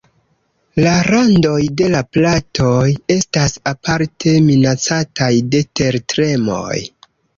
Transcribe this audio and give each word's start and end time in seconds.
La 0.85 0.93
randoj 1.07 1.59
de 1.81 1.89
la 1.95 1.99
platoj 2.17 2.87
estas 3.17 3.55
aparte 3.73 4.33
minacataj 4.49 5.33
de 5.53 5.63
tertremoj. 5.81 6.79